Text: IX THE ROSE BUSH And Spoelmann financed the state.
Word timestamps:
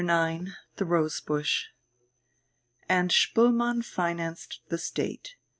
IX 0.03 0.53
THE 0.77 0.85
ROSE 0.85 1.19
BUSH 1.21 1.69
And 2.89 3.11
Spoelmann 3.11 3.85
financed 3.85 4.61
the 4.69 4.79
state. 4.79 5.35